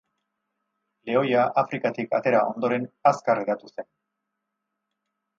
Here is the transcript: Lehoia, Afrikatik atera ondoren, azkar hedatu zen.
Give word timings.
Lehoia, 1.09 1.43
Afrikatik 1.61 2.15
atera 2.19 2.39
ondoren, 2.53 2.87
azkar 3.11 3.41
hedatu 3.43 3.69
zen. 3.75 3.87